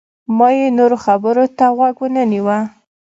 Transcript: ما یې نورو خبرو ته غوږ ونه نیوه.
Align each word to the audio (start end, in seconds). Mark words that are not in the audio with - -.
ما 0.37 0.47
یې 0.57 0.67
نورو 0.77 0.97
خبرو 1.05 1.43
ته 1.57 1.65
غوږ 1.77 1.95
ونه 2.01 2.23
نیوه. 2.31 2.59